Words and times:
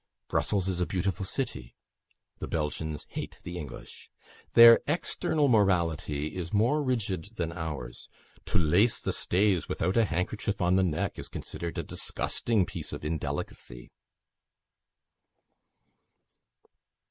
Brussels 0.29 0.67
is 0.67 0.81
a 0.81 0.87
beautiful 0.87 1.23
city. 1.23 1.75
The 2.39 2.47
Belgians 2.47 3.05
hate 3.09 3.37
the 3.43 3.59
English. 3.59 4.09
Their 4.55 4.79
external 4.87 5.47
morality 5.47 6.35
is 6.35 6.51
more 6.51 6.81
rigid 6.81 7.25
than 7.35 7.51
ours. 7.51 8.09
To 8.45 8.57
lace 8.57 8.99
the 8.99 9.13
stays 9.13 9.69
without 9.69 9.97
a 9.97 10.05
handkerchief 10.05 10.59
on 10.59 10.75
the 10.75 10.81
neck 10.81 11.19
is 11.19 11.29
considered 11.29 11.77
a 11.77 11.83
disgusting 11.83 12.65
piece 12.65 12.93
of 12.93 13.05
indelicacy." 13.05 13.91